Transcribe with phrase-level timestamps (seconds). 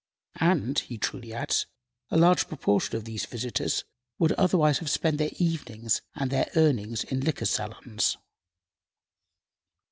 [0.39, 1.67] "And," he truly adds,
[2.09, 3.83] "a large proportion of these visitors
[4.17, 8.17] would otherwise have spent their evenings and their earnings in liquor saloons."